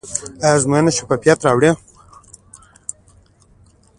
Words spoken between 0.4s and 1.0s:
آیا ازموینه